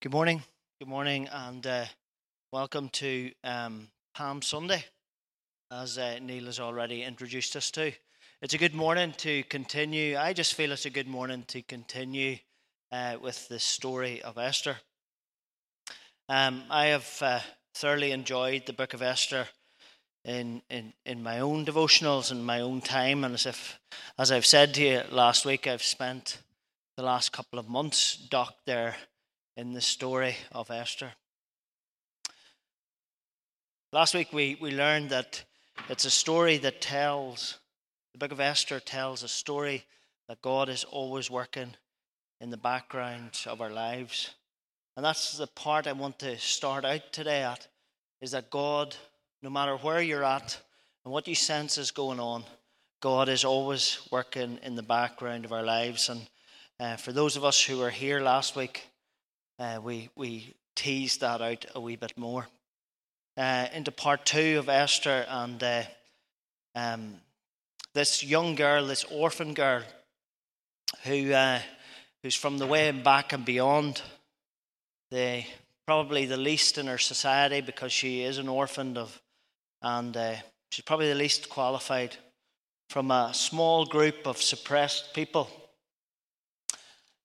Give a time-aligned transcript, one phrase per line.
[0.00, 0.44] Good morning.
[0.78, 1.84] Good morning, and uh,
[2.52, 4.84] welcome to um, Palm Sunday,
[5.72, 7.90] as uh, Neil has already introduced us to.
[8.40, 10.16] It's a good morning to continue.
[10.16, 12.36] I just feel it's a good morning to continue
[12.92, 14.76] uh, with the story of Esther.
[16.28, 17.40] Um, I have uh,
[17.74, 19.48] thoroughly enjoyed the book of Esther
[20.24, 23.80] in, in, in my own devotionals and my own time, and as if,
[24.16, 26.38] as I've said to you last week, I've spent
[26.96, 28.94] the last couple of months docked there
[29.58, 31.10] in the story of Esther.
[33.92, 35.42] Last week we, we learned that
[35.88, 37.58] it's a story that tells,
[38.12, 39.84] the book of Esther tells a story
[40.28, 41.74] that God is always working
[42.40, 44.32] in the background of our lives.
[44.96, 47.66] And that's the part I want to start out today at
[48.20, 48.94] is that God,
[49.42, 50.56] no matter where you're at
[51.04, 52.44] and what you sense is going on,
[53.00, 56.08] God is always working in the background of our lives.
[56.08, 56.28] And
[56.78, 58.84] uh, for those of us who were here last week,
[59.58, 62.46] uh, we, we teased that out a wee bit more.
[63.36, 65.82] Uh, into part two of Esther, and uh,
[66.74, 67.14] um,
[67.94, 69.82] this young girl, this orphan girl,
[71.04, 71.60] who uh,
[72.22, 74.02] who's from the way back and beyond,
[75.10, 75.44] the
[75.86, 79.20] probably the least in her society because she is an orphan of,
[79.82, 80.34] and uh,
[80.70, 82.16] she's probably the least qualified
[82.90, 85.48] from a small group of suppressed people.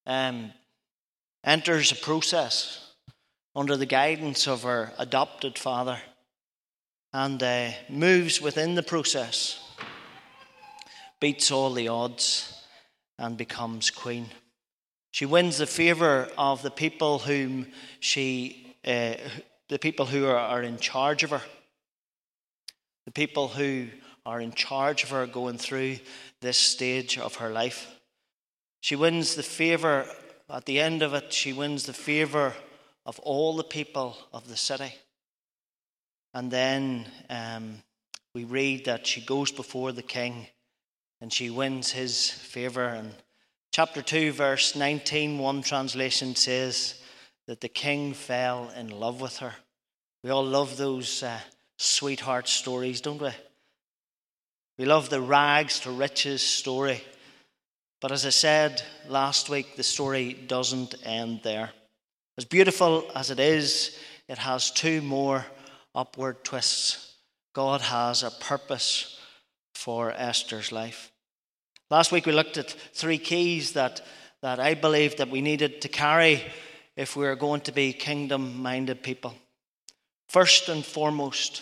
[0.06, 0.52] Um,
[1.44, 2.94] enters a process
[3.56, 6.00] under the guidance of her adopted father
[7.12, 9.60] and uh, moves within the process,
[11.20, 12.62] beats all the odds,
[13.20, 14.26] and becomes queen.
[15.12, 17.68] She wins the favor of the people whom
[18.00, 19.14] she, uh,
[19.70, 21.42] the people who are, are in charge of her,
[23.06, 23.90] the people who
[24.26, 25.98] are in charge of her going through
[26.42, 27.88] this stage of her life.
[28.82, 30.08] She wins the favor
[30.54, 32.54] at the end of it, she wins the favor
[33.06, 34.94] of all the people of the city.
[36.34, 37.80] And then um,
[38.34, 40.48] we read that she goes before the king
[41.20, 42.86] and she wins his favor.
[42.86, 43.14] And
[43.72, 47.02] chapter 2, verse 19, one translation says
[47.48, 49.54] that the king fell in love with her.
[50.24, 51.40] We all love those uh,
[51.78, 53.32] sweetheart stories, don't we?
[54.78, 57.04] We love the rags to riches story.
[58.04, 61.72] But as I said last week, the story doesn't end there.
[62.38, 63.98] As beautiful as it is,
[64.28, 65.46] it has two more
[65.96, 67.16] upward twists.
[67.54, 69.18] God has a purpose
[69.74, 71.14] for Esther's life.
[71.90, 74.02] Last week we looked at three keys that,
[74.42, 76.44] that I believe that we needed to carry
[76.98, 79.34] if we are going to be kingdom minded people.
[80.28, 81.62] First and foremost,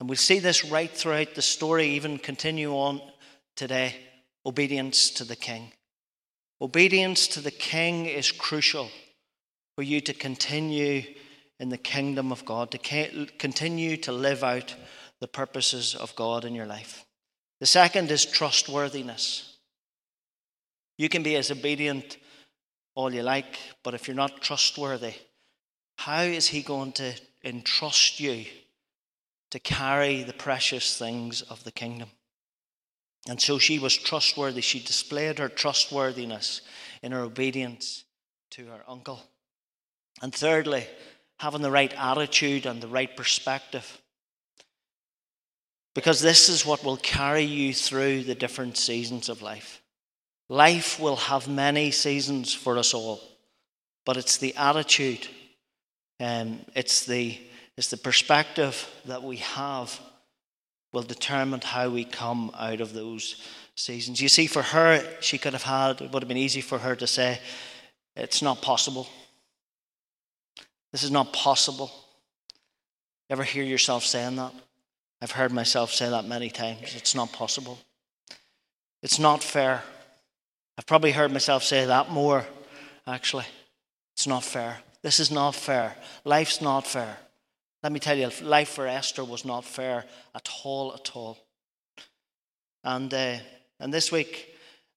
[0.00, 3.00] and we'll see this right throughout the story, even continue on
[3.54, 3.94] today
[4.48, 5.72] obedience to the king.
[6.58, 8.88] Obedience to the king is crucial
[9.76, 11.02] for you to continue
[11.60, 14.74] in the kingdom of God, to continue to live out
[15.20, 17.04] the purposes of God in your life.
[17.60, 19.58] The second is trustworthiness.
[20.96, 22.16] You can be as obedient
[22.94, 25.14] all you like, but if you're not trustworthy,
[25.98, 27.12] how is He going to
[27.44, 28.46] entrust you
[29.50, 32.08] to carry the precious things of the kingdom?
[33.28, 34.62] And so she was trustworthy.
[34.62, 36.62] She displayed her trustworthiness
[37.02, 38.04] in her obedience
[38.52, 39.20] to her uncle.
[40.22, 40.86] And thirdly,
[41.38, 44.00] having the right attitude and the right perspective.
[45.94, 49.82] Because this is what will carry you through the different seasons of life.
[50.48, 53.20] Life will have many seasons for us all,
[54.06, 55.28] but it's the attitude
[56.18, 57.38] and it's the,
[57.76, 60.00] it's the perspective that we have
[60.92, 63.42] will determine how we come out of those
[63.74, 64.20] seasons.
[64.20, 66.96] You see, for her, she could have had, it would have been easy for her
[66.96, 67.40] to say,
[68.16, 69.06] It's not possible.
[70.92, 71.90] This is not possible.
[73.28, 74.52] You ever hear yourself saying that?
[75.20, 76.94] I've heard myself say that many times.
[76.94, 77.78] It's not possible.
[79.02, 79.82] It's not fair.
[80.78, 82.46] I've probably heard myself say that more,
[83.06, 83.46] actually.
[84.14, 84.78] It's not fair.
[85.02, 85.96] This is not fair.
[86.24, 87.18] Life's not fair.
[87.82, 90.04] Let me tell you, life for Esther was not fair
[90.34, 91.38] at all, at all.
[92.82, 93.36] And, uh,
[93.78, 94.54] and this week,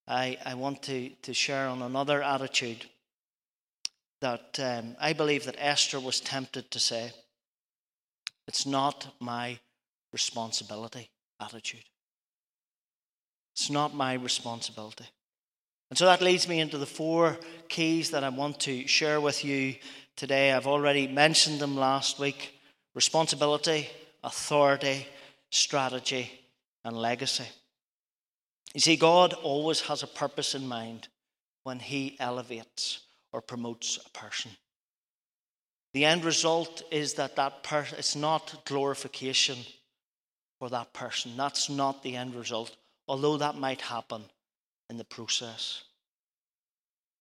[0.07, 2.85] I, I want to, to share on another attitude
[4.21, 7.11] that um, I believe that Esther was tempted to say,
[8.47, 9.59] it's not my
[10.11, 11.83] responsibility attitude.
[13.53, 15.05] It's not my responsibility.
[15.89, 17.37] And so that leads me into the four
[17.67, 19.75] keys that I want to share with you
[20.15, 20.51] today.
[20.51, 22.53] I've already mentioned them last week
[22.93, 23.87] responsibility,
[24.23, 25.07] authority,
[25.49, 26.31] strategy,
[26.83, 27.47] and legacy.
[28.73, 31.07] You see, God always has a purpose in mind
[31.63, 33.01] when He elevates
[33.31, 34.51] or promotes a person.
[35.93, 39.57] The end result is that that person, it's not glorification
[40.59, 41.35] for that person.
[41.35, 42.75] That's not the end result,
[43.07, 44.23] although that might happen
[44.89, 45.83] in the process.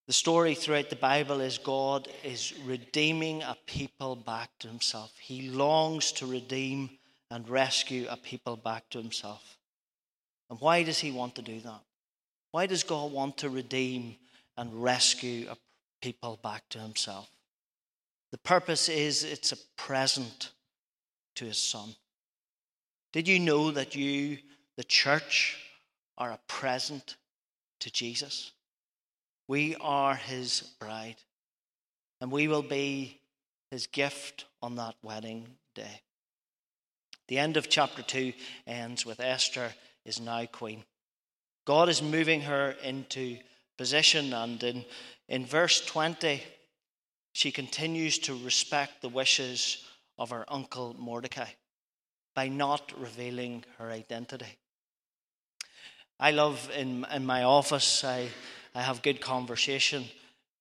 [0.07, 5.13] The story throughout the Bible is God is redeeming a people back to himself.
[5.19, 6.89] He longs to redeem
[7.29, 9.57] and rescue a people back to himself.
[10.49, 11.81] And why does he want to do that?
[12.51, 14.17] Why does God want to redeem
[14.57, 15.55] and rescue a
[16.01, 17.29] people back to himself?
[18.31, 20.51] The purpose is it's a present
[21.35, 21.95] to his son.
[23.13, 24.39] Did you know that you,
[24.77, 25.57] the church,
[26.17, 27.15] are a present
[27.79, 28.51] to Jesus?
[29.51, 31.17] We are his bride,
[32.21, 33.19] and we will be
[33.69, 35.45] his gift on that wedding
[35.75, 36.03] day.
[37.27, 38.31] The end of chapter 2
[38.65, 39.73] ends with Esther
[40.05, 40.85] is now queen.
[41.65, 43.39] God is moving her into
[43.77, 44.85] position, and in,
[45.27, 46.41] in verse 20,
[47.33, 49.83] she continues to respect the wishes
[50.17, 51.49] of her uncle Mordecai
[52.33, 54.57] by not revealing her identity.
[56.21, 58.29] I love in, in my office, I,
[58.73, 60.05] I have good conversation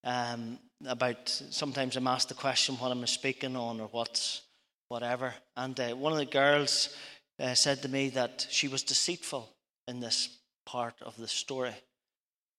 [0.02, 4.42] um, about sometimes I'm asked the question what I'm speaking on or what's
[4.88, 5.34] whatever.
[5.56, 6.96] And uh, one of the girls
[7.38, 9.48] uh, said to me that she was deceitful
[9.86, 11.74] in this part of the story.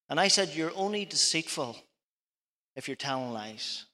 [0.09, 1.77] And I said, You're only deceitful
[2.75, 3.85] if you're telling lies.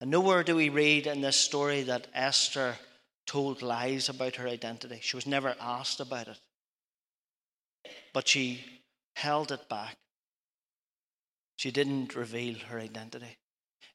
[0.00, 2.76] And nowhere do we read in this story that Esther
[3.26, 5.00] told lies about her identity.
[5.02, 6.38] She was never asked about it.
[8.14, 8.64] But she
[9.16, 9.96] held it back.
[11.58, 13.36] She didn't reveal her identity.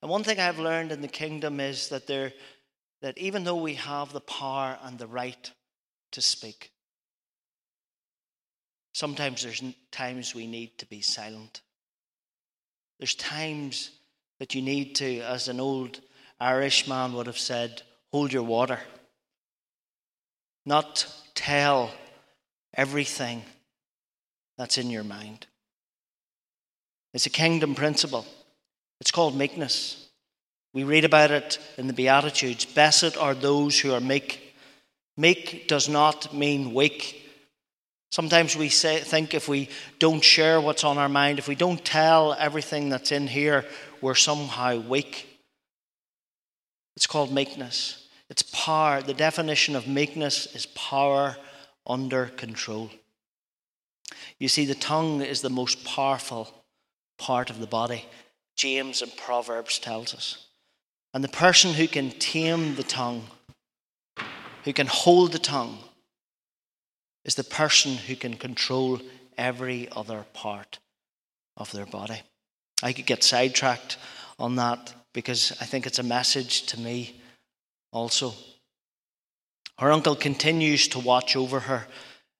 [0.02, 2.34] And one thing I've learned in the kingdom is that there
[3.02, 5.50] that even though we have the power and the right
[6.12, 6.72] to speak,
[8.94, 11.62] sometimes there's times we need to be silent.
[13.00, 13.92] There's times
[14.40, 16.02] that you need to, as an old
[16.42, 17.82] Irish man would have said,
[18.12, 18.80] hold your water.
[20.66, 21.92] Not tell
[22.74, 23.44] everything
[24.58, 25.48] that's in your mind.
[27.14, 28.26] It's a kingdom principle.
[29.00, 30.08] It's called meekness.
[30.74, 32.66] We read about it in the Beatitudes.
[32.66, 34.56] Blessed are those who are meek.
[35.18, 37.20] Meek does not mean weak.
[38.12, 39.70] Sometimes we say, think if we
[40.00, 43.66] don't share what's on our mind, if we don't tell everything that's in here,
[44.02, 45.28] we're somehow weak.
[46.96, 48.08] It's called meekness.
[48.30, 49.02] It's power.
[49.02, 51.38] The definition of meekness is power
[51.86, 52.90] under control.
[54.40, 56.63] You see, the tongue is the most powerful
[57.18, 58.06] part of the body.
[58.56, 60.48] James in Proverbs tells us.
[61.14, 63.28] And the person who can tame the tongue,
[64.64, 65.78] who can hold the tongue,
[67.26, 69.00] is the person who can control
[69.38, 70.80] every other part
[71.56, 72.22] of their body.
[72.82, 73.98] I could get sidetracked
[74.40, 77.22] on that because I think it's a message to me
[77.92, 78.34] also.
[79.80, 81.88] Her uncle continues to watch over her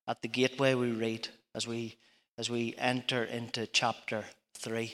[0.06, 1.96] at the gateway we read as we
[2.36, 4.24] as we enter into chapter
[4.64, 4.92] 3.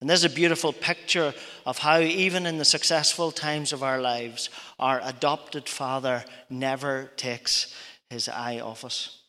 [0.00, 1.32] And there's a beautiful picture
[1.64, 7.74] of how, even in the successful times of our lives, our adopted father never takes
[8.08, 9.22] his eye off us.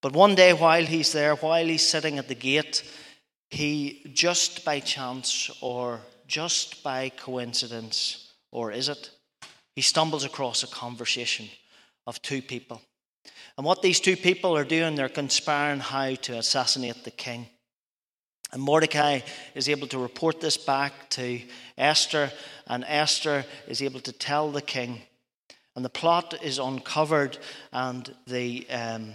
[0.00, 2.82] But one day, while he's there, while he's sitting at the gate,
[3.50, 9.10] he just by chance or just by coincidence, or is it?
[9.76, 11.48] He stumbles across a conversation
[12.06, 12.82] of two people.
[13.56, 17.46] And what these two people are doing, they're conspiring how to assassinate the king.
[18.52, 19.20] And Mordecai
[19.54, 21.40] is able to report this back to
[21.76, 22.32] Esther,
[22.66, 25.02] and Esther is able to tell the king.
[25.76, 27.38] And the plot is uncovered,
[27.72, 29.12] and the, um,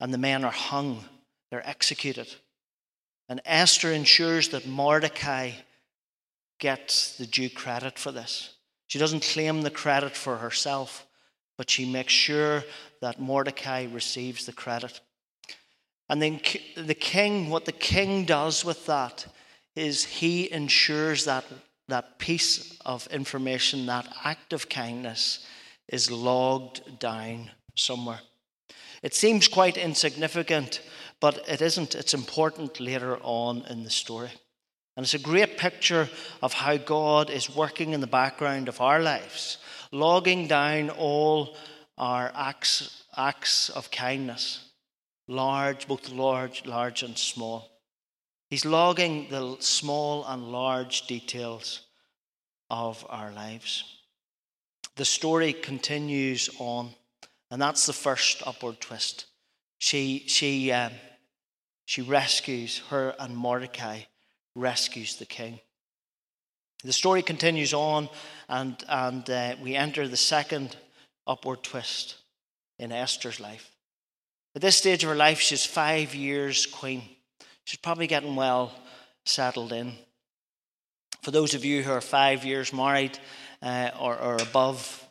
[0.00, 1.04] and the men are hung,
[1.50, 2.28] they're executed.
[3.28, 5.52] And Esther ensures that Mordecai
[6.58, 8.54] gets the due credit for this.
[8.88, 11.06] She doesn't claim the credit for herself,
[11.56, 12.64] but she makes sure
[13.00, 15.00] that Mordecai receives the credit.
[16.08, 16.40] And then
[16.76, 19.26] the king, what the king does with that
[19.74, 21.44] is he ensures that
[21.88, 25.46] that piece of information, that act of kindness,
[25.88, 28.20] is logged down somewhere.
[29.02, 30.80] It seems quite insignificant,
[31.20, 31.94] but it isn't.
[31.94, 34.30] It's important later on in the story.
[34.96, 36.08] And it's a great picture
[36.42, 39.58] of how God is working in the background of our lives,
[39.92, 41.54] logging down all
[41.98, 44.65] our acts, acts of kindness,
[45.28, 47.70] large, both large, large and small.
[48.50, 51.82] He's logging the small and large details
[52.70, 53.84] of our lives.
[54.96, 56.90] The story continues on,
[57.50, 59.26] and that's the first upward twist.
[59.78, 60.92] She, she, um,
[61.84, 64.00] she rescues her and Mordecai
[64.54, 65.60] rescues the king.
[66.82, 68.08] The story continues on,
[68.48, 70.76] and, and uh, we enter the second
[71.26, 72.16] upward twist
[72.78, 73.70] in Esther's life.
[74.56, 77.02] At this stage of her life, she's five years queen.
[77.64, 78.72] She's probably getting well
[79.26, 79.92] settled in.
[81.20, 83.18] For those of you who are five years married
[83.60, 85.06] uh, or, or above,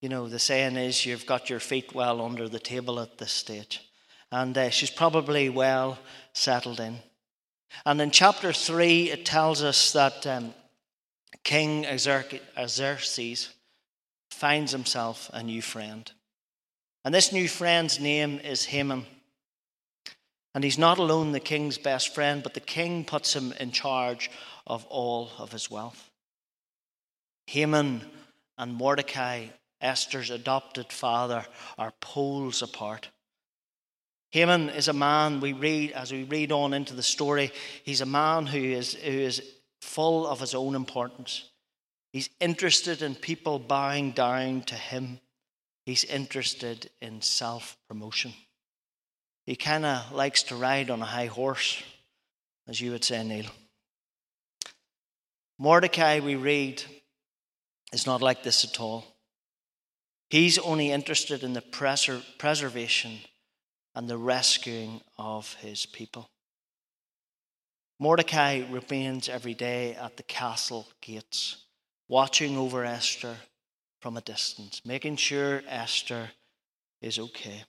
[0.00, 3.32] you know, the saying is you've got your feet well under the table at this
[3.32, 3.80] stage.
[4.30, 5.98] And uh, she's probably well
[6.32, 6.98] settled in.
[7.84, 10.54] And in chapter 3, it tells us that um,
[11.42, 13.48] King Xerxes
[14.30, 16.08] finds himself a new friend.
[17.04, 19.06] And this new friend's name is Haman.
[20.54, 24.30] And he's not alone the king's best friend, but the king puts him in charge
[24.66, 26.10] of all of his wealth.
[27.46, 28.02] Haman
[28.58, 29.46] and Mordecai,
[29.80, 31.44] Esther's adopted father,
[31.78, 33.08] are poles apart.
[34.30, 37.50] Haman is a man we read as we read on into the story.
[37.82, 39.42] He's a man who is, who is
[39.80, 41.50] full of his own importance.
[42.12, 45.18] He's interested in people bowing down to him.
[45.84, 48.32] He's interested in self promotion.
[49.44, 51.82] He kind of likes to ride on a high horse,
[52.68, 53.50] as you would say, Neil.
[55.58, 56.82] Mordecai, we read,
[57.92, 59.04] is not like this at all.
[60.30, 63.18] He's only interested in the preser- preservation
[63.94, 66.30] and the rescuing of his people.
[67.98, 71.58] Mordecai remains every day at the castle gates,
[72.08, 73.36] watching over Esther
[74.02, 76.30] from a distance, making sure Esther
[77.00, 77.62] is okay.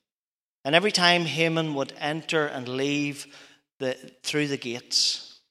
[0.65, 3.27] And every time Haman would enter and leave
[3.79, 5.41] the, through the gates,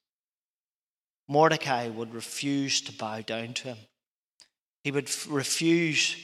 [1.28, 3.78] Mordecai would refuse to bow down to him.
[4.82, 6.16] He would refuse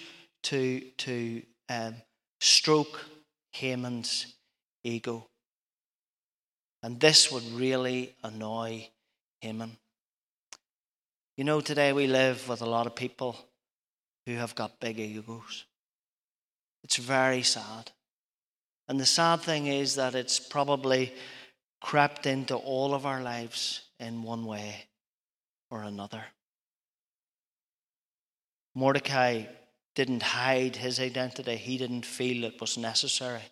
[0.45, 1.95] to, to um,
[2.41, 3.07] stroke
[3.53, 4.35] Haman's
[4.83, 5.29] ego.
[6.83, 8.89] And this would really annoy
[9.41, 9.77] Haman.
[11.37, 13.37] You know, today we live with a lot of people
[14.29, 15.65] who have got big egos.
[16.85, 17.91] It's very sad.
[18.87, 21.15] And the sad thing is that it's probably
[21.81, 24.85] crept into all of our lives in one way
[25.71, 26.23] or another.
[28.75, 29.45] Mordecai
[29.95, 33.49] didn't hide his identity, he didn't feel it was necessary.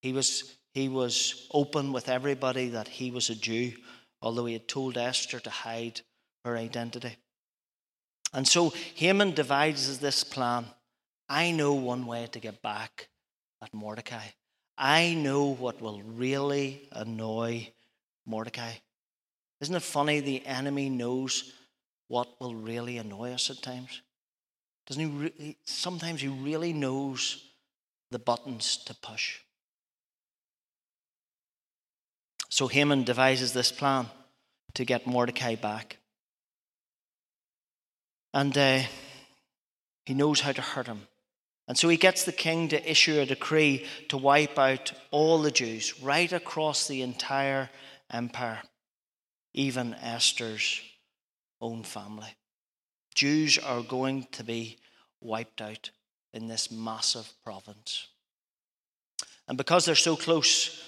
[0.00, 3.72] He was, he was open with everybody that he was a Jew,
[4.20, 6.02] although he had told Esther to hide
[6.44, 7.16] her identity.
[8.32, 10.66] And so Haman devises this plan.
[11.28, 13.08] I know one way to get back
[13.62, 14.26] at Mordecai.
[14.76, 17.72] I know what will really annoy
[18.26, 18.72] Mordecai.
[19.60, 21.52] Isn't it funny the enemy knows
[22.08, 24.00] what will really annoy us at times?
[24.86, 25.56] Doesn't he?
[25.64, 27.44] Sometimes he really knows
[28.10, 29.38] the buttons to push.
[32.48, 34.06] So Haman devises this plan
[34.74, 35.98] to get Mordecai back.
[38.32, 38.80] And uh,
[40.04, 41.06] he knows how to hurt him.
[41.68, 45.50] And so he gets the king to issue a decree to wipe out all the
[45.50, 47.70] Jews right across the entire
[48.10, 48.62] empire,
[49.54, 50.80] even Esther's
[51.60, 52.34] own family.
[53.14, 54.78] Jews are going to be
[55.20, 55.90] wiped out
[56.32, 58.08] in this massive province.
[59.46, 60.82] And because they're so close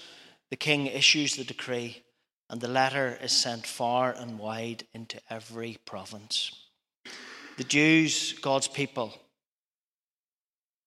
[0.49, 2.03] the king issues the decree,
[2.49, 6.64] and the letter is sent far and wide into every province.
[7.57, 9.13] The Jews, God's people,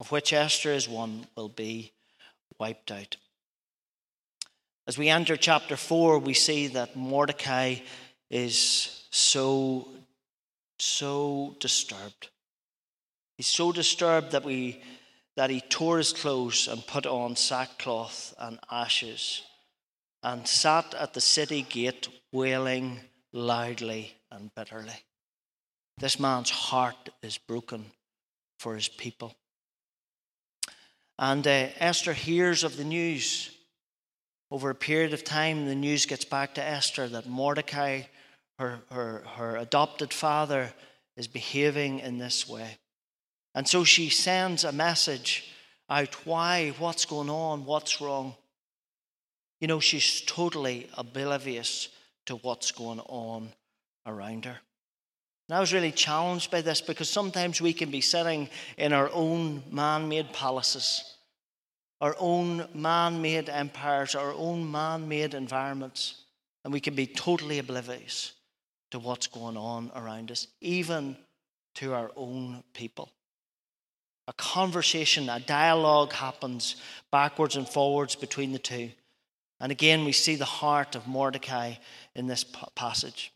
[0.01, 1.93] of which Esther is one, will be
[2.59, 3.17] wiped out.
[4.87, 7.77] As we enter chapter 4, we see that Mordecai
[8.31, 9.89] is so,
[10.79, 12.29] so disturbed.
[13.37, 14.83] He's so disturbed that, we,
[15.37, 19.43] that he tore his clothes and put on sackcloth and ashes
[20.23, 23.01] and sat at the city gate wailing
[23.33, 25.05] loudly and bitterly.
[25.99, 27.87] This man's heart is broken
[28.61, 29.35] for his people.
[31.19, 33.50] And uh, Esther hears of the news.
[34.50, 38.02] Over a period of time, the news gets back to Esther that Mordecai,
[38.59, 40.73] her, her, her adopted father,
[41.17, 42.78] is behaving in this way.
[43.55, 45.50] And so she sends a message
[45.90, 48.37] out why, what's going on, what's wrong.
[49.61, 51.88] You know, she's totally oblivious
[52.26, 53.52] to what's going on
[54.07, 54.59] around her.
[55.49, 59.11] And I was really challenged by this because sometimes we can be sitting in our
[59.12, 61.17] own man made palaces,
[62.00, 66.23] our own man made empires, our own man made environments,
[66.64, 68.35] and we can be totally oblivious
[68.90, 71.17] to what's going on around us, even
[71.76, 73.11] to our own people.
[74.26, 76.76] A conversation, a dialogue happens
[77.11, 78.90] backwards and forwards between the two.
[79.61, 81.75] And again, we see the heart of Mordecai
[82.14, 83.33] in this passage.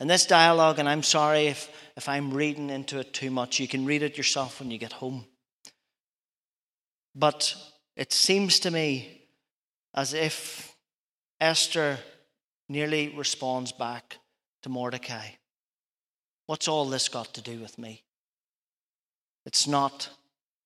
[0.00, 3.66] And this dialogue, and I'm sorry if, if I'm reading into it too much, you
[3.66, 5.24] can read it yourself when you get home.
[7.14, 7.56] But
[7.96, 9.22] it seems to me
[9.94, 10.76] as if
[11.40, 11.98] Esther
[12.68, 14.18] nearly responds back
[14.62, 15.30] to Mordecai
[16.48, 18.04] What's all this got to do with me?
[19.44, 20.08] It's not,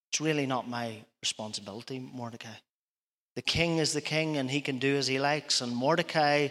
[0.09, 2.55] it's really not my responsibility, Mordecai.
[3.35, 6.49] The king is the king and he can do as he likes, and Mordecai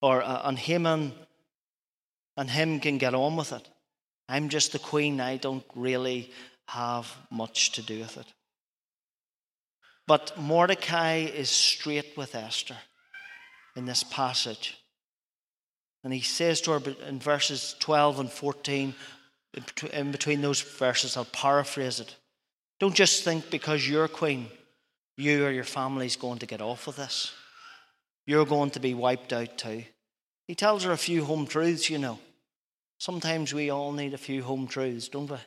[0.00, 1.12] or uh, and Haman
[2.36, 3.68] and him can get on with it.
[4.28, 6.30] I'm just the queen, I don't really
[6.66, 8.26] have much to do with it.
[10.06, 12.76] But Mordecai is straight with Esther
[13.76, 14.76] in this passage.
[16.04, 18.94] And he says to her in verses 12 and 14,
[19.92, 22.16] in between those verses, I'll paraphrase it.
[22.80, 24.48] Don't just think because you're queen,
[25.16, 27.32] you or your family's going to get off with this.
[28.26, 29.84] You're going to be wiped out too.
[30.52, 32.18] He tells her a few home truths, you know.
[32.98, 35.38] Sometimes we all need a few home truths, don't we?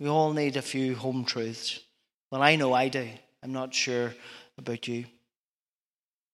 [0.00, 1.80] We all need a few home truths.
[2.30, 3.06] Well, I know I do.
[3.42, 4.14] I'm not sure
[4.56, 5.04] about you.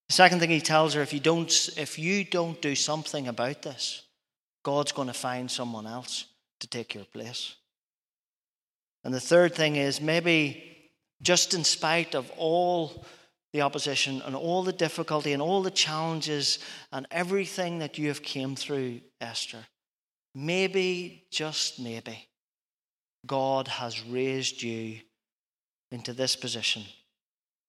[0.06, 3.62] The second thing he tells her if you don't, if you don't do something about
[3.62, 4.04] this,
[4.62, 6.26] God's going to find someone else
[6.60, 7.56] to take your place.
[9.02, 13.04] And the third thing is maybe just in spite of all
[13.54, 16.58] the opposition and all the difficulty and all the challenges
[16.90, 19.64] and everything that you have came through, Esther,
[20.34, 22.26] maybe, just maybe,
[23.24, 24.98] God has raised you
[25.92, 26.82] into this position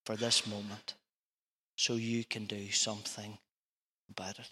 [0.07, 0.95] for this moment
[1.75, 3.37] so you can do something
[4.09, 4.49] about it.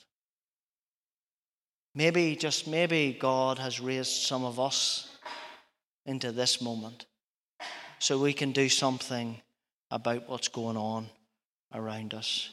[1.95, 5.09] Maybe, just maybe, God has raised some of us
[6.05, 7.07] into this moment
[7.97, 9.41] so we can do something
[9.89, 11.09] about what's going on
[11.73, 12.49] around us.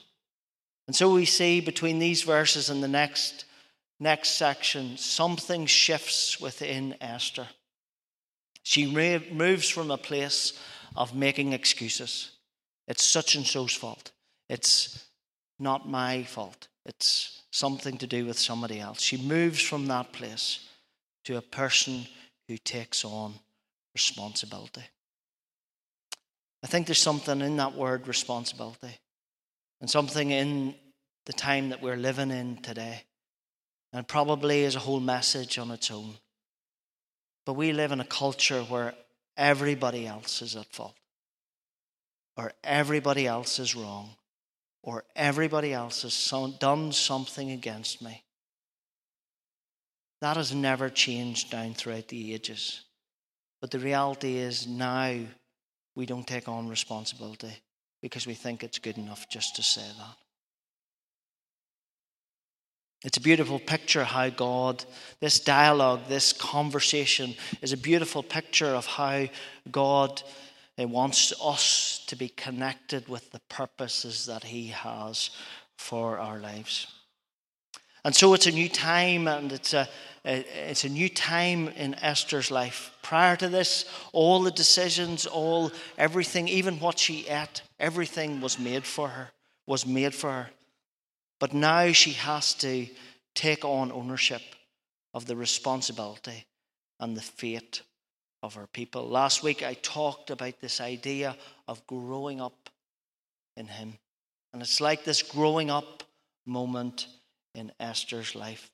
[0.87, 3.45] And so we see between these verses and the next,
[4.00, 7.47] next section, something shifts within Esther.
[8.63, 8.87] She
[9.33, 10.59] moves from a place
[10.97, 12.33] of making excuses.
[12.89, 14.11] It's such and so's fault.
[14.49, 15.06] It's
[15.59, 16.67] not my fault.
[16.85, 19.00] It's something to do with somebody else.
[19.00, 20.67] She moves from that place
[21.25, 22.06] to a person
[22.49, 23.35] who takes on
[23.95, 24.83] responsibility.
[26.65, 28.99] I think there's something in that word responsibility
[29.80, 30.75] and something in
[31.26, 33.04] the time that we're living in today.
[33.93, 36.14] And probably is a whole message on its own.
[37.45, 38.95] But we live in a culture where
[39.36, 40.95] everybody else is at fault,
[42.36, 44.10] or everybody else is wrong,
[44.82, 48.23] or everybody else has done something against me.
[50.21, 52.82] That has never changed down throughout the ages.
[53.60, 55.19] But the reality is now
[55.97, 57.60] we don't take on responsibility
[58.00, 60.17] because we think it's good enough just to say that.
[63.02, 64.84] It's a beautiful picture how God,
[65.21, 69.26] this dialogue, this conversation is a beautiful picture of how
[69.71, 70.23] God
[70.76, 75.30] eh, wants us to be connected with the purposes that He has
[75.78, 76.89] for our lives.
[78.04, 79.89] And so it's a new time and it's a,
[80.25, 82.91] Uh, it's a new time in Esther's life.
[83.02, 88.85] Prior to this, all the decisions, all everything, even what she ate, everything was made
[88.85, 89.30] for her,
[89.67, 90.50] was made for her.
[91.39, 92.87] But now she has to
[93.35, 94.43] take on ownership
[95.15, 96.45] of the responsibility
[96.99, 97.80] and the fate
[98.43, 99.09] of her people.
[99.09, 102.69] Last week I talked about this idea of growing up
[103.56, 103.95] in Him.
[104.52, 106.02] And it's like this growing up
[106.47, 107.06] moment
[107.54, 108.71] in Esther's life.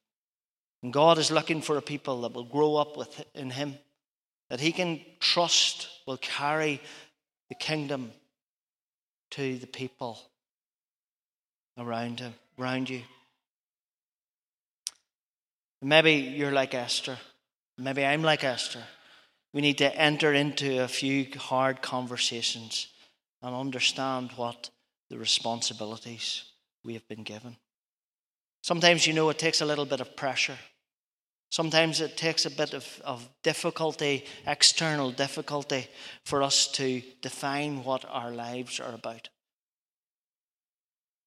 [0.83, 3.77] And God is looking for a people that will grow up with, in Him,
[4.51, 6.81] that He can trust will carry
[7.49, 8.13] the kingdom
[9.31, 10.19] to the people
[11.79, 13.03] around Him, around you.
[15.83, 17.19] Maybe you're like Esther.
[17.79, 18.83] Maybe I'm like Esther.
[19.53, 22.89] We need to enter into a few hard conversations
[23.43, 24.71] and understand what
[25.11, 26.45] the responsibilities
[26.85, 27.57] we have been given.
[28.67, 30.59] Sometimes, you know, it takes a little bit of pressure.
[31.51, 35.87] Sometimes it takes a bit of, of difficulty, external difficulty,
[36.25, 39.29] for us to define what our lives are about.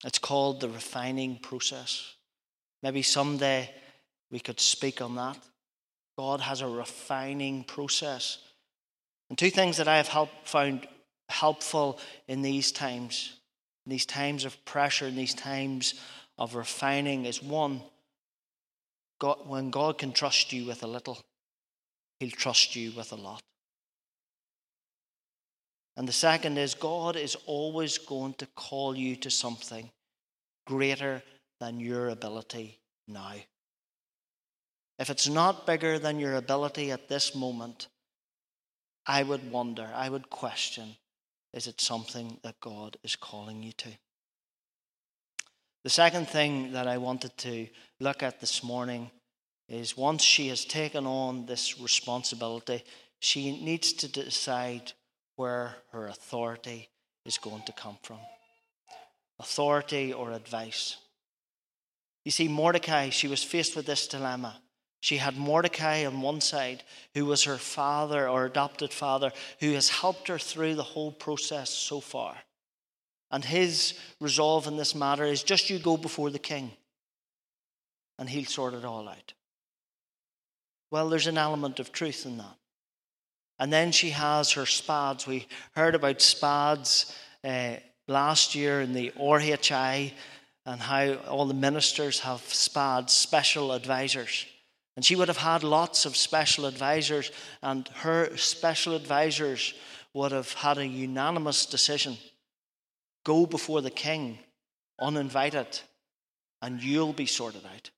[0.04, 2.14] It's called the refining process.
[2.84, 3.70] Maybe someday
[4.30, 5.38] we could speak on that.
[6.18, 8.40] God has a refining process.
[9.30, 10.90] And two things that I have help, found
[11.30, 13.32] helpful in these times,
[13.86, 15.94] in these times of pressure, in these times
[16.40, 17.82] of refining is one,
[19.20, 21.20] God, when God can trust you with a little,
[22.20, 23.42] He'll trust you with a lot.
[25.98, 29.92] And the second is God is always going to call you to something
[30.66, 31.22] greater
[31.60, 33.34] than your ability now.
[34.98, 37.88] if it's not bigger than your ability at this moment,
[39.06, 40.96] I would wonder, I would question
[41.52, 43.90] is it something that God is calling you to?
[45.84, 47.68] The second thing that I wanted to
[48.00, 49.12] look at this morning
[49.70, 52.84] is once she has taken on this responsibility,
[53.20, 54.92] she needs to decide
[55.36, 56.90] where her authority
[57.26, 58.20] is going to come from
[59.40, 60.98] authority or advice.
[62.26, 64.62] You see, Mordecai, she was faced with this dilemma.
[65.00, 69.88] She had Mordecai on one side, who was her father or adopted father, who has
[69.88, 72.36] helped her through the whole process so far.
[73.32, 76.72] And his resolve in this matter is just you go before the king,
[78.18, 79.34] and he'll sort it all out.
[80.92, 82.56] Well, there's an element of truth in that.
[83.60, 85.28] And then she has her SPADs.
[85.28, 87.14] We heard about SPADs
[87.44, 87.76] uh,
[88.08, 90.14] last year in the RHI
[90.66, 94.46] and how all the ministers have SPADs, special advisors.
[94.96, 99.74] And she would have had lots of special advisors, and her special advisors
[100.14, 102.18] would have had a unanimous decision
[103.24, 104.40] go before the king
[105.00, 105.80] uninvited,
[106.62, 107.90] and you'll be sorted out.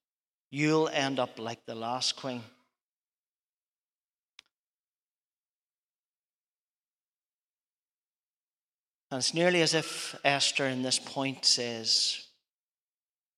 [0.52, 2.44] You'll end up like the last queen.
[9.10, 12.26] And it's nearly as if Esther in this point says,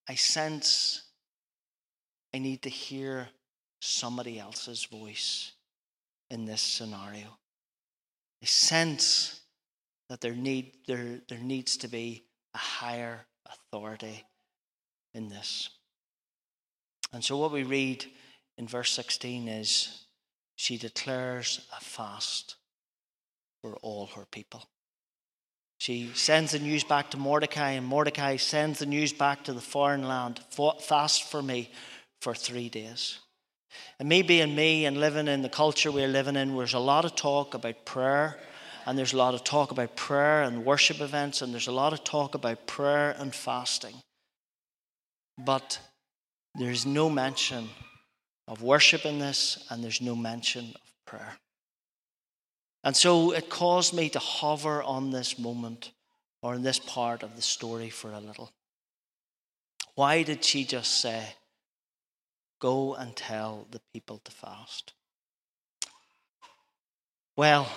[0.07, 1.01] I sense
[2.33, 3.29] I need to hear
[3.79, 5.51] somebody else's voice
[6.29, 7.37] in this scenario.
[8.41, 9.42] I sense
[10.13, 12.23] that there, need, there, there needs to be
[12.53, 14.23] a higher authority
[15.15, 15.71] in this.
[17.11, 18.05] And so, what we read
[18.59, 20.05] in verse 16 is
[20.55, 22.57] she declares a fast
[23.63, 24.63] for all her people.
[25.79, 29.61] She sends the news back to Mordecai, and Mordecai sends the news back to the
[29.61, 30.39] foreign land
[30.81, 31.71] fast for me
[32.21, 33.17] for three days.
[33.97, 37.03] And me being me and living in the culture we're living in, there's a lot
[37.03, 38.37] of talk about prayer,
[38.85, 41.93] and there's a lot of talk about prayer and worship events, and there's a lot
[41.93, 43.95] of talk about prayer and fasting.
[45.37, 45.79] But
[46.55, 47.69] there's no mention
[48.47, 51.37] of worship in this, and there's no mention of prayer.
[52.83, 55.91] And so it caused me to hover on this moment
[56.41, 58.51] or in this part of the story for a little.
[59.95, 61.35] Why did she just say,
[62.59, 64.93] Go and tell the people to fast?
[67.35, 67.67] Well,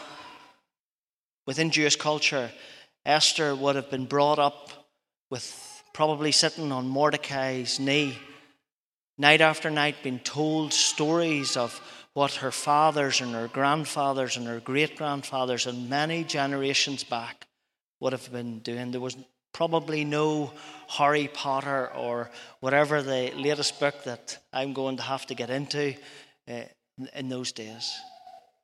[1.46, 2.50] within Jewish culture,
[3.04, 4.70] Esther would have been brought up
[5.30, 8.18] with probably sitting on Mordecai's knee,
[9.16, 11.80] night after night, being told stories of
[12.12, 17.46] what her fathers and her grandfathers and her great grandfathers and many generations back
[18.00, 18.90] would have been doing.
[18.90, 19.16] There was
[19.52, 20.52] probably no
[20.88, 22.30] Harry Potter or
[22.60, 25.94] whatever the latest book that I'm going to have to get into
[26.46, 26.62] uh,
[27.14, 27.94] in those days.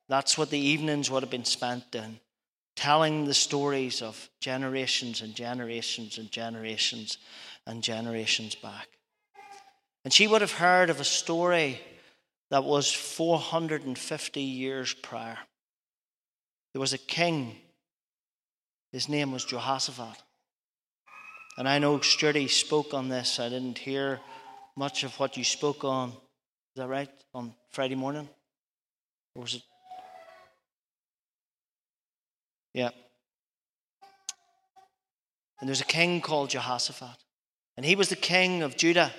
[0.07, 2.19] That's what the evenings would have been spent doing,
[2.75, 7.17] telling the stories of generations and generations and generations
[7.65, 8.87] and generations back.
[10.03, 11.79] And she would have heard of a story
[12.49, 15.37] that was 450 years prior.
[16.73, 17.55] There was a king,
[18.91, 20.21] his name was Jehoshaphat.
[21.57, 23.39] And I know Sturdy spoke on this.
[23.39, 24.19] I didn't hear
[24.75, 26.09] much of what you spoke on.
[26.09, 27.09] Is that right?
[27.33, 28.27] On Friday morning?
[29.35, 29.61] Or was it?
[32.73, 32.89] Yeah.
[35.59, 37.17] And there's a king called Jehoshaphat.
[37.77, 39.11] And he was the king of Judah.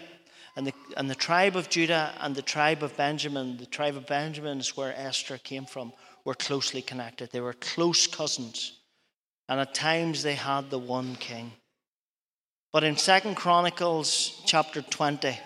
[0.56, 4.06] And the, and the tribe of Judah and the tribe of Benjamin, the tribe of
[4.06, 5.92] Benjamin is where Esther came from,
[6.24, 7.30] were closely connected.
[7.30, 8.78] They were close cousins.
[9.48, 11.52] And at times they had the one king.
[12.72, 15.38] But in Second Chronicles chapter 20,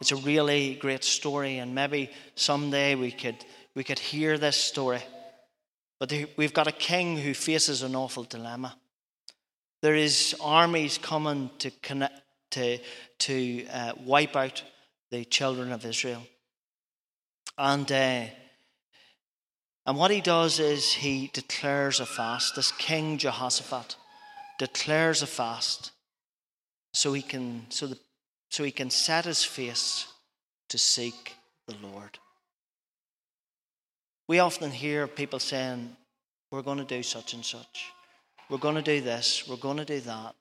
[0.00, 5.02] it's a really great story, and maybe someday we could, we could hear this story.
[5.98, 8.76] But we've got a king who faces an awful dilemma.
[9.82, 12.20] There is armies coming to connect,
[12.52, 12.78] to,
[13.20, 14.62] to uh, wipe out
[15.10, 16.22] the children of Israel.
[17.56, 18.24] And, uh,
[19.86, 22.54] and what he does is he declares a fast.
[22.54, 23.96] This King Jehoshaphat
[24.58, 25.92] declares a fast
[26.92, 27.98] so he can, so the,
[28.50, 30.06] so he can set his face
[30.68, 31.34] to seek
[31.66, 32.18] the Lord.
[34.28, 35.96] We often hear people saying,
[36.52, 37.92] We're going to do such and such.
[38.50, 39.48] We're going to do this.
[39.48, 40.36] We're going to do that.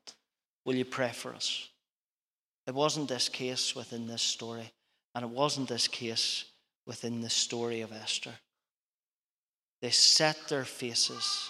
[0.66, 1.70] Will you pray for us?
[2.68, 4.74] It wasn't this case within this story,
[5.16, 6.44] and it wasn't this case
[6.86, 8.34] within the story of Esther.
[9.82, 11.50] They set their faces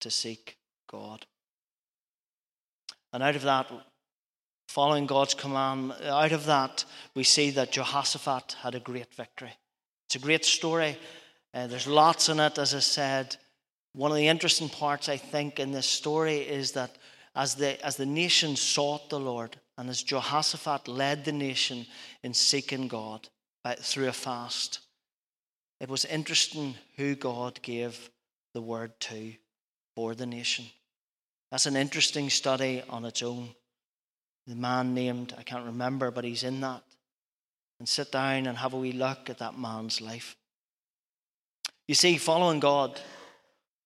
[0.00, 0.56] to seek
[0.90, 1.26] God.
[3.12, 3.70] And out of that
[4.68, 9.52] following God's command, out of that, we see that Jehoshaphat had a great victory.
[10.06, 10.96] It's a great story.
[11.54, 13.36] Uh, there's lots in it, as I said.
[13.92, 16.98] One of the interesting parts, I think, in this story is that
[17.36, 21.86] as the, as the nation sought the Lord, and as Jehoshaphat led the nation
[22.24, 23.28] in seeking God
[23.62, 24.80] by, through a fast,
[25.80, 28.10] it was interesting who God gave
[28.52, 29.34] the word to
[29.94, 30.64] for the nation.
[31.50, 33.50] That's an interesting study on its own.
[34.46, 36.82] The man named, I can't remember, but he's in that.
[37.78, 40.36] And sit down and have a wee look at that man's life.
[41.86, 43.00] You see, following God,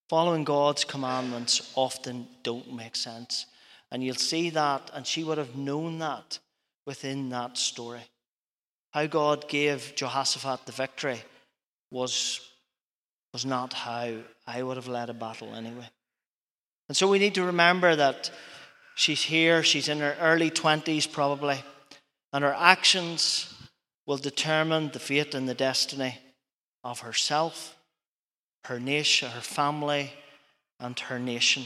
[0.08, 3.46] following God's commandments often don't make sense.
[3.90, 6.38] And you'll see that, and she would have known that
[6.86, 8.02] within that story.
[8.90, 11.22] How God gave Jehoshaphat the victory
[11.90, 12.40] was,
[13.32, 15.88] was not how I would have led a battle anyway.
[16.88, 18.30] And so we need to remember that
[18.94, 21.62] she's here, she's in her early 20s probably,
[22.32, 23.54] and her actions
[24.06, 26.18] will determine the fate and the destiny
[26.82, 27.76] of herself,
[28.64, 30.12] her nation, her family,
[30.80, 31.64] and her nation.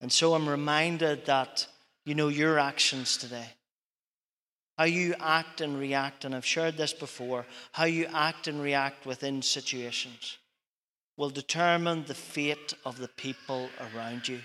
[0.00, 1.66] And so I'm reminded that,
[2.04, 3.48] you know, your actions today,
[4.78, 9.04] how you act and react, and I've shared this before, how you act and react
[9.04, 10.38] within situations
[11.16, 14.40] will determine the fate of the people around you.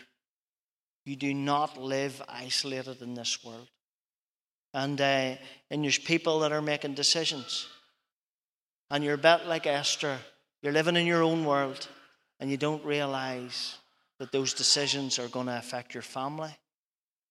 [1.06, 3.70] You do not live isolated in this world.
[4.74, 5.36] And, uh,
[5.72, 7.68] and there's people that are making decisions.
[8.92, 10.18] And you're a bit like Esther.
[10.66, 11.88] You're living in your own world
[12.40, 13.78] and you don't realize
[14.18, 16.58] that those decisions are going to affect your family.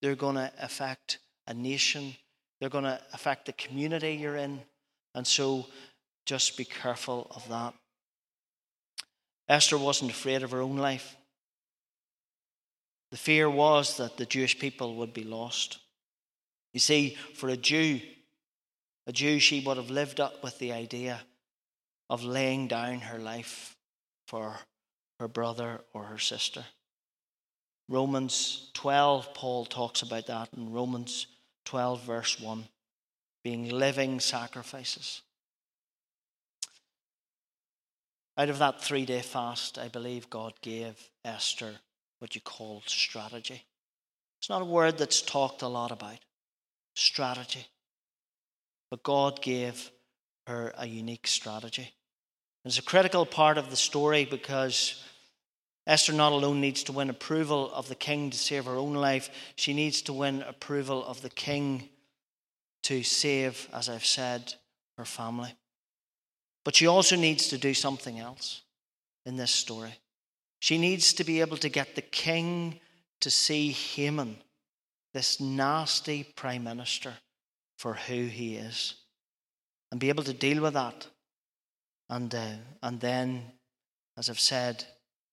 [0.01, 1.19] They're going to affect
[1.49, 2.15] a nation.
[2.61, 4.61] They're going to affect the community you're in.
[5.17, 5.67] And so
[6.25, 7.75] just be careful of that.
[9.49, 11.17] Esther wasn't afraid of her own life.
[13.11, 15.81] The fear was that the Jewish people would be lost.
[16.73, 18.01] You see, for a Jew,
[19.09, 21.21] a Jew, she would have lived up with the idea
[22.11, 23.77] of laying down her life
[24.29, 24.57] for
[25.21, 26.65] her brother or her sister.
[27.89, 31.27] Romans 12, Paul talks about that in Romans
[31.67, 32.65] 12, verse 1,
[33.43, 35.23] being living sacrifices.
[38.37, 41.75] Out of that three day fast, I believe God gave Esther
[42.19, 43.65] what you call strategy.
[44.41, 46.19] It's not a word that's talked a lot about.
[46.95, 47.67] Strategy.
[48.91, 49.91] But God gave
[50.47, 51.93] her a unique strategy.
[52.65, 55.03] It's a critical part of the story because
[55.87, 59.29] Esther not alone needs to win approval of the king to save her own life,
[59.57, 61.89] she needs to win approval of the king
[62.85, 64.55] to save, as I've said,
[64.97, 65.55] her family.
[66.65, 68.63] But she also needs to do something else
[69.27, 69.95] in this story.
[70.61, 72.81] She needs to be able to get the king
[73.21, 74.37] to see Haman,
[75.13, 77.13] this nasty prime minister,
[77.77, 78.95] for who he is,
[79.91, 81.07] and be able to deal with that.
[82.09, 83.43] And, uh, and then,
[84.17, 84.85] as I've said,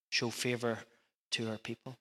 [0.10, 0.80] show favour
[1.32, 1.98] to her people.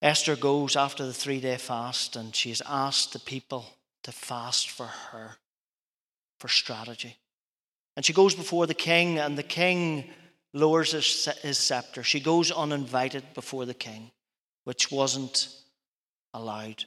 [0.00, 3.66] Esther goes after the three day fast and she has asked the people
[4.02, 5.36] to fast for her
[6.40, 7.16] for strategy.
[7.96, 10.10] And she goes before the king, and the king
[10.52, 12.02] lowers his, his scepter.
[12.02, 14.10] She goes uninvited before the king,
[14.64, 15.48] which wasn't
[16.34, 16.84] allowed.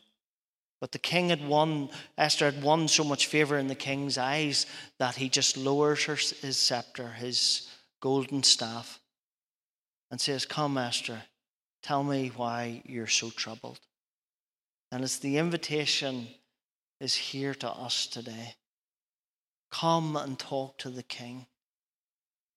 [0.81, 4.65] But the king had won, Esther had won so much favor in the king's eyes
[4.99, 7.69] that he just lowers her, his scepter, his
[8.01, 8.99] golden staff,
[10.11, 11.23] and says, Come, Esther,
[11.81, 13.79] tell me why you're so troubled.
[14.91, 16.27] And it's the invitation
[16.99, 18.55] is here to us today.
[19.71, 21.47] Come and talk to the king.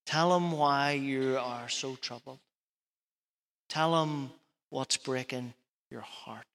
[0.05, 2.39] Tell him why you are so troubled.
[3.67, 4.31] Tell him
[4.69, 5.53] what's breaking
[5.91, 6.45] your heart.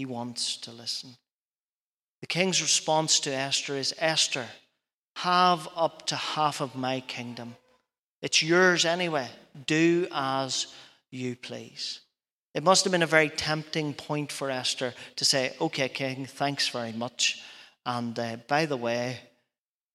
[0.00, 1.10] He wants to listen.
[2.22, 4.46] The king's response to Esther is Esther,
[5.16, 7.54] have up to half of my kingdom.
[8.22, 9.28] It's yours anyway.
[9.66, 10.68] Do as
[11.10, 12.00] you please.
[12.54, 16.68] It must have been a very tempting point for Esther to say, Okay, King, thanks
[16.68, 17.42] very much.
[17.84, 19.20] And uh, by the way,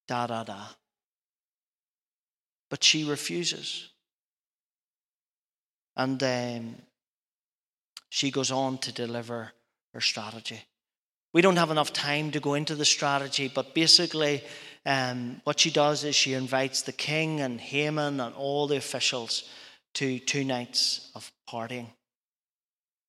[0.08, 0.68] da da da.
[2.70, 3.90] But she refuses.
[5.98, 6.76] And um,
[8.10, 9.52] she goes on to deliver
[9.96, 10.62] her strategy.
[11.34, 14.44] We don't have enough time to go into the strategy, but basically,
[14.86, 19.50] um, what she does is she invites the king and Haman and all the officials
[19.96, 21.88] to two nights of partying.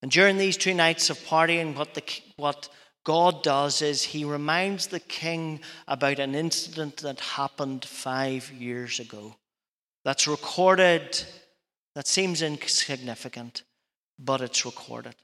[0.01, 2.03] And during these two nights of partying, what, the,
[2.37, 2.69] what
[3.05, 9.35] God does is he reminds the king about an incident that happened five years ago.
[10.05, 11.21] That's recorded,
[11.97, 13.65] that seems insignificant,
[14.21, 15.17] but it's recorded.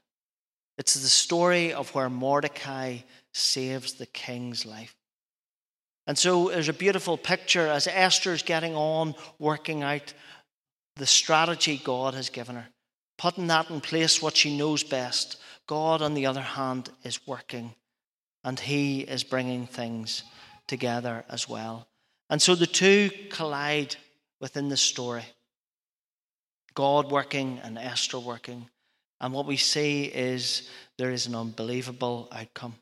[0.77, 2.99] It's the story of where Mordecai
[3.33, 4.95] saves the king's life.
[6.07, 10.13] And so there's a beautiful picture as Esther's getting on, working out
[10.95, 12.67] the strategy God has given her,
[13.17, 15.37] putting that in place, what she knows best.
[15.67, 17.73] God, on the other hand, is working
[18.43, 20.23] and He is bringing things
[20.67, 21.87] together as well.
[22.29, 23.95] And so the two collide
[24.41, 25.23] within the story
[26.73, 28.67] God working and Esther working.
[29.23, 32.75] And what we see is there is an unbelievable outcome.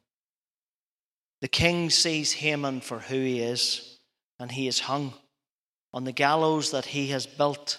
[1.42, 4.00] The king sees Haman for who he is,
[4.40, 5.14] and he is hung
[5.94, 7.78] on the gallows that he has built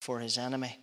[0.00, 0.78] for his enemy.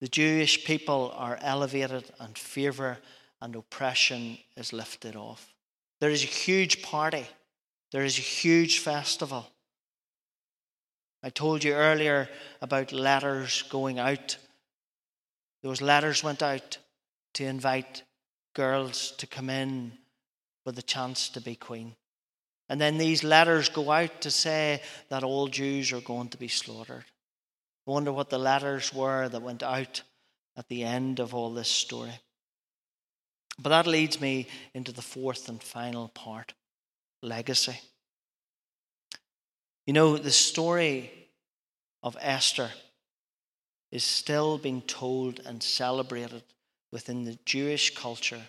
[0.00, 2.96] The Jewish people are elevated, and fever
[3.42, 5.54] and oppression is lifted off.
[6.00, 7.26] There is a huge party,
[7.92, 9.50] there is a huge festival.
[11.22, 12.28] I told you earlier
[12.60, 14.36] about letters going out.
[15.62, 16.78] Those letters went out
[17.34, 18.02] to invite
[18.54, 19.92] girls to come in
[20.64, 21.94] with a chance to be queen.
[22.68, 26.48] And then these letters go out to say that all Jews are going to be
[26.48, 27.04] slaughtered.
[27.86, 30.02] I wonder what the letters were that went out
[30.56, 32.18] at the end of all this story.
[33.58, 36.54] But that leads me into the fourth and final part
[37.22, 37.78] legacy.
[39.86, 41.10] You know, the story
[42.02, 42.70] of Esther
[43.92, 46.42] is still being told and celebrated
[46.92, 48.42] within the Jewish culture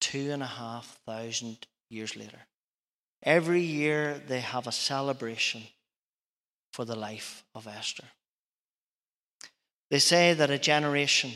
[0.00, 2.38] two and a half thousand years later.
[3.22, 5.62] Every year they have a celebration
[6.72, 8.04] for the life of Esther.
[9.90, 11.32] They say that a generation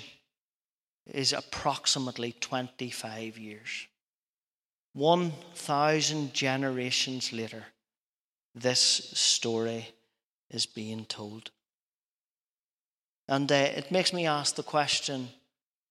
[1.06, 3.88] is approximately 25 years.
[4.94, 7.64] 1,000 generations later,
[8.54, 9.88] this story
[10.50, 11.50] is being told.
[13.28, 15.28] And uh, it makes me ask the question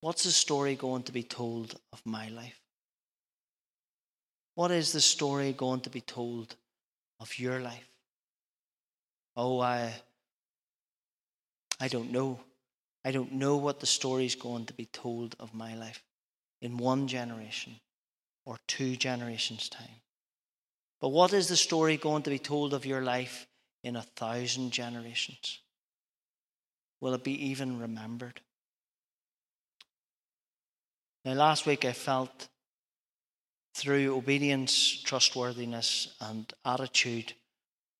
[0.01, 2.59] what's the story going to be told of my life?
[4.55, 6.55] What is the story going to be told
[7.19, 7.87] of your life?
[9.35, 9.93] Oh, I,
[11.79, 12.39] I don't know.
[13.03, 16.03] I don't know what the story is going to be told of my life
[16.61, 17.79] in one generation
[18.45, 20.01] or two generations' time.
[21.01, 23.47] But what is the story going to be told of your life
[23.83, 25.59] in a thousand generations?
[26.99, 28.39] Will it be even remembered?
[31.25, 32.47] Now, last week I felt
[33.73, 37.33] through obedience, trustworthiness, and attitude,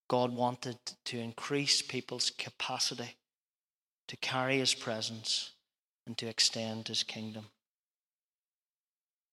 [0.08, 3.16] God wanted to increase people's capacity
[4.10, 5.52] to carry his presence
[6.06, 7.46] and to extend his kingdom.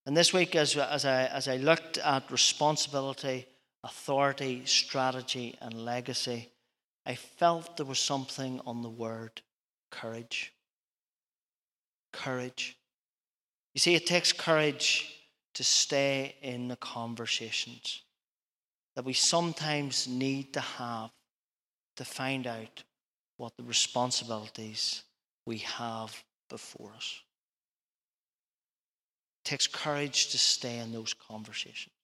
[0.06, 3.46] And this week, as, as, I, as I looked at responsibility,
[3.84, 6.50] authority, strategy, and legacy,
[7.06, 9.40] I felt there was something on the word
[9.90, 10.52] courage.
[12.12, 12.76] Courage.
[13.74, 15.14] You see, it takes courage
[15.54, 18.02] to stay in the conversations
[18.94, 21.10] that we sometimes need to have
[21.96, 22.82] to find out
[23.36, 25.04] what the responsibilities
[25.46, 27.20] we have before us.
[29.44, 31.94] It takes courage to stay in those conversations.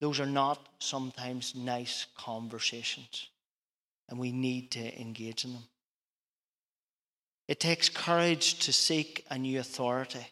[0.00, 3.28] Those are not sometimes nice conversations,
[4.08, 5.64] and we need to engage in them.
[7.46, 10.26] It takes courage to seek a new authority,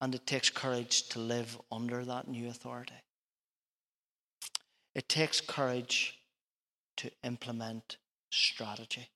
[0.00, 2.94] and it takes courage to live under that new authority.
[4.94, 6.18] It takes courage
[6.98, 7.96] to implement
[8.30, 9.08] strategy.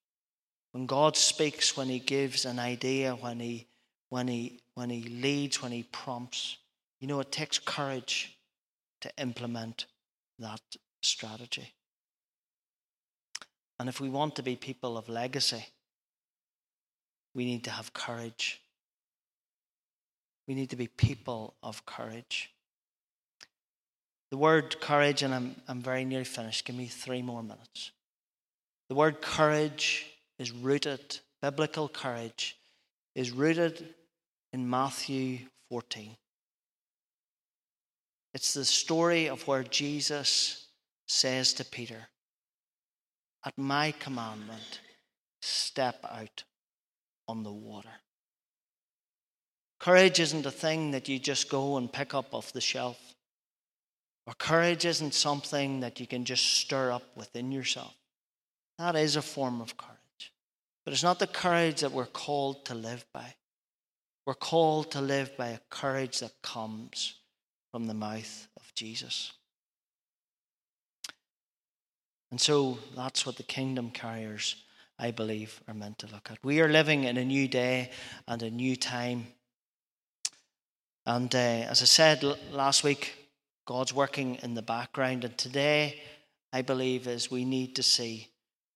[0.73, 3.69] When God speaks, when He gives an idea, when He
[4.09, 6.57] when He when He leads, when He prompts,
[6.99, 8.34] you know, it takes courage
[9.05, 9.85] to implement
[10.39, 10.63] that
[11.03, 11.75] strategy.
[13.79, 15.67] And if we want to be people of legacy,
[17.35, 18.63] we need to have courage.
[20.49, 22.51] We need to be people of courage.
[24.31, 26.65] The word courage, and I'm, I'm very nearly finished.
[26.65, 27.91] Give me three more minutes.
[28.89, 30.07] The word courage
[30.39, 32.57] is rooted, biblical courage
[33.15, 33.87] is rooted
[34.55, 36.17] in Matthew 14.
[38.35, 40.67] It's the story of where Jesus
[41.07, 42.09] says to Peter,
[43.47, 44.81] At my commandment,
[45.41, 46.43] step out
[47.29, 48.01] on the water.
[49.79, 52.99] Courage isn't a thing that you just go and pick up off the shelf.
[54.27, 57.95] Or courage isn't something that you can just stir up within yourself.
[58.79, 60.33] That is a form of courage.
[60.85, 63.35] But it's not the courage that we're called to live by.
[64.27, 67.15] We're called to live by a courage that comes
[67.75, 69.33] from the mouth of Jesus.
[72.31, 74.55] And so that's what the kingdom carriers
[74.97, 76.39] I believe, are meant to look at.
[76.45, 77.91] We are living in a new day
[78.29, 79.27] and a new time.
[81.05, 82.23] And uh, as I said
[82.53, 83.17] last week,
[83.67, 85.25] God's working in the background.
[85.25, 86.01] And today,
[86.53, 88.29] I believe, is we need to see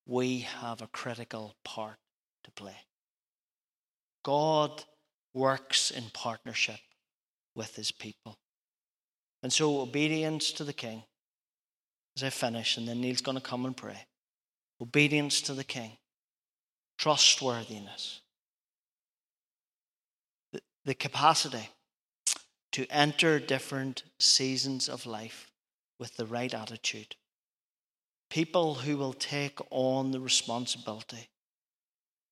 [0.06, 1.98] we have a critical part
[2.42, 2.78] to play.
[4.24, 4.82] God
[5.34, 6.80] works in partnership
[7.54, 8.38] with his people.
[9.42, 11.04] And so, obedience to the king,
[12.16, 14.06] as I finish, and then Neil's going to come and pray.
[14.80, 15.92] Obedience to the king,
[16.98, 18.20] trustworthiness,
[20.52, 21.68] the, the capacity
[22.72, 25.50] to enter different seasons of life
[25.98, 27.16] with the right attitude.
[28.30, 31.28] People who will take on the responsibility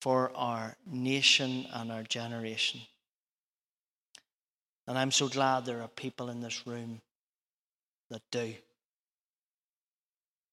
[0.01, 2.81] for our nation and our generation.
[4.87, 7.01] And I'm so glad there are people in this room
[8.11, 8.55] that do.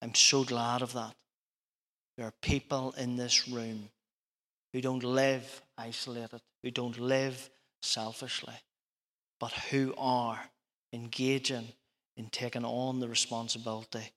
[0.01, 1.13] I'm so glad of that.
[2.17, 3.89] There are people in this room
[4.71, 7.49] who don't live isolated, who don't live
[7.81, 8.55] selfishly,
[9.39, 10.39] but who are
[10.91, 11.67] engaging
[12.17, 14.11] in taking on the responsibility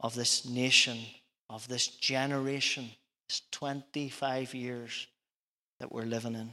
[0.00, 0.98] of this nation,
[1.50, 2.90] of this generation,
[3.28, 5.06] this 25 years
[5.80, 6.52] that we're living in,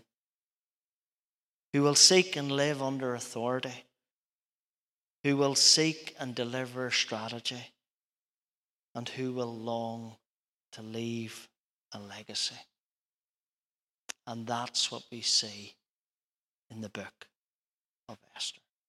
[1.73, 3.83] who will seek and live under authority,
[5.23, 7.71] who will seek and deliver strategy,
[8.95, 10.15] and who will long
[10.71, 11.49] to leave
[11.91, 12.59] a legacy.
[14.25, 15.73] And that's what we see
[16.69, 17.27] in the book
[18.07, 18.62] of Esther.